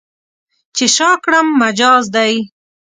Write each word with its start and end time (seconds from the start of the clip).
چې 0.75 0.85
شا 0.95 1.11
کړم، 1.23 1.47
مجاز 1.61 2.03
دی. 2.15 2.33